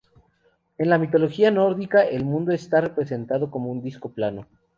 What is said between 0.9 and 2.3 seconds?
mitología nórdica el